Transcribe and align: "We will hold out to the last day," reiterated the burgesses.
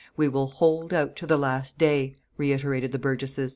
"We 0.17 0.27
will 0.27 0.47
hold 0.47 0.95
out 0.95 1.15
to 1.17 1.27
the 1.27 1.37
last 1.37 1.77
day," 1.77 2.15
reiterated 2.35 2.91
the 2.91 2.97
burgesses. 2.97 3.49